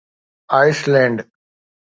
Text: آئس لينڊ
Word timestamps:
آئس 0.59 0.79
لينڊ 0.91 1.17